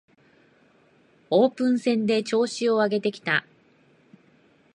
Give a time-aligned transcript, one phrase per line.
[1.29, 3.45] オープン戦で調子を上げてきた